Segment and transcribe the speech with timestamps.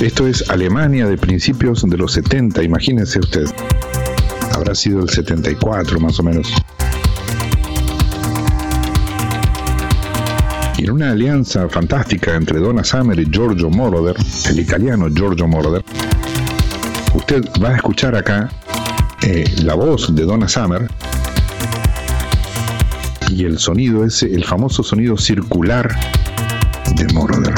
[0.00, 3.46] Esto es Alemania de principios de los 70, imagínense usted.
[4.52, 6.52] Habrá sido el 74 más o menos.
[10.76, 14.16] Y en una alianza fantástica entre Donna Summer y Giorgio Moroder,
[14.50, 15.84] el italiano Giorgio Moroder,
[17.14, 18.50] usted va a escuchar acá
[19.22, 20.90] eh, la voz de Donna Summer
[23.30, 25.88] y el sonido ese, el famoso sonido circular
[26.96, 27.54] de Moroder.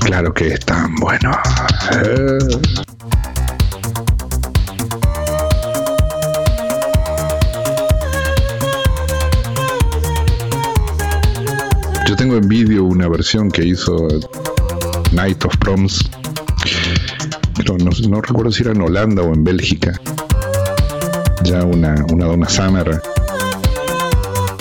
[0.00, 1.32] Claro que es tan bueno.
[12.06, 14.06] Yo tengo en vídeo una versión que hizo
[15.12, 16.10] Night of Proms
[18.08, 20.00] no, recuerdo si era en Holanda o en Bélgica,
[21.44, 23.00] ya una, una Donna Summer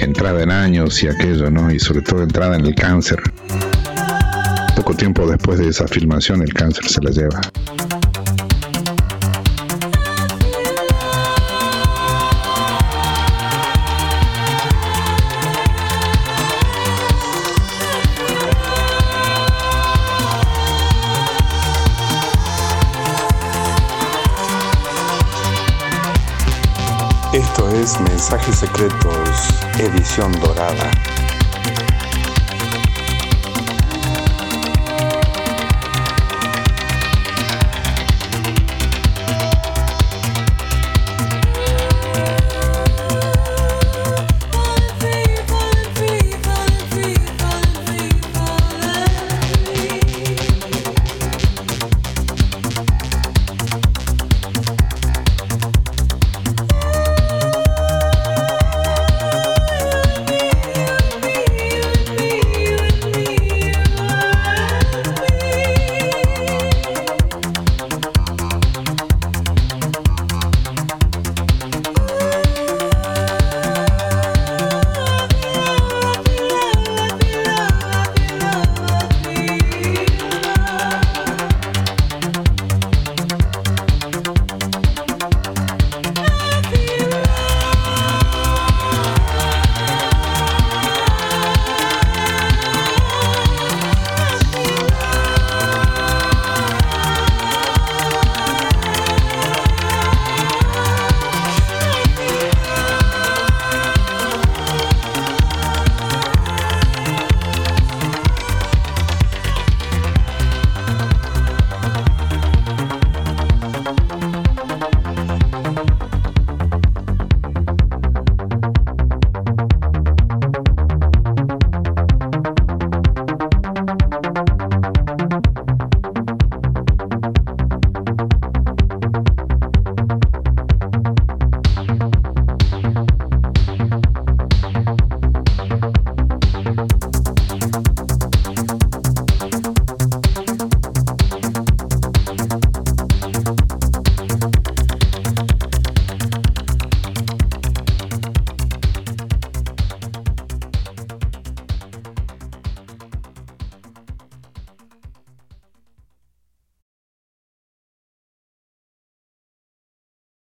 [0.00, 1.70] entrada en años y aquello, ¿no?
[1.70, 3.20] Y sobre todo entrada en el cáncer.
[4.76, 7.40] Poco tiempo después de esa filmación el cáncer se la lleva.
[28.00, 29.48] Mensajes Secretos,
[29.80, 30.88] edición dorada.